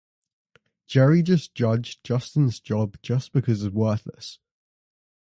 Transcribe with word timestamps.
Jerry 0.87 1.21
just 1.21 1.53
judged 1.53 2.03
Justin's 2.03 2.59
job 2.59 2.97
just 3.03 3.31
because 3.33 3.63
it's 3.63 3.71
worthless. 3.71 4.39